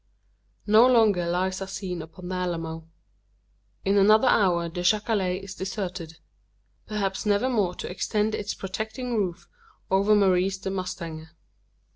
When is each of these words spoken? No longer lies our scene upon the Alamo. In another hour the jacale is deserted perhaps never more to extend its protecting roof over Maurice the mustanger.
No 0.65 0.87
longer 0.87 1.27
lies 1.27 1.61
our 1.61 1.67
scene 1.67 2.01
upon 2.01 2.29
the 2.29 2.33
Alamo. 2.33 2.87
In 3.85 3.99
another 3.99 4.27
hour 4.27 4.67
the 4.67 4.81
jacale 4.81 5.43
is 5.43 5.53
deserted 5.53 6.17
perhaps 6.87 7.23
never 7.23 7.47
more 7.49 7.75
to 7.75 7.87
extend 7.87 8.33
its 8.33 8.55
protecting 8.55 9.15
roof 9.15 9.47
over 9.91 10.15
Maurice 10.15 10.57
the 10.57 10.71
mustanger. 10.71 11.29